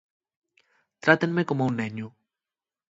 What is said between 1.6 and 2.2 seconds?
a un neñu.